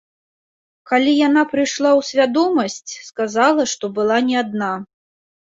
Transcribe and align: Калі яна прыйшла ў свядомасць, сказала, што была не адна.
Калі 0.91 1.11
яна 1.27 1.43
прыйшла 1.51 1.91
ў 1.91 2.01
свядомасць, 2.09 2.91
сказала, 3.11 3.67
што 3.75 3.85
была 3.99 4.17
не 4.31 4.35
адна. 4.43 4.73